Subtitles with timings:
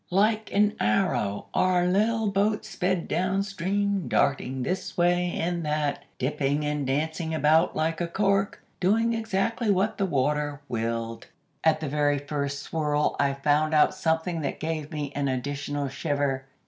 [0.09, 6.65] Like an arrow our little boat sped down stream, darting this way and that, dipping
[6.65, 11.27] and dancing about like a cork, doing exactly what the water willed.
[11.63, 16.45] "At the very first swirl I found out something that gave me an additional shiver.